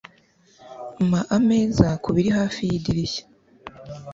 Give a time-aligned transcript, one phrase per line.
[1.07, 3.23] Mpa ameza kubiri hafi yidirishya.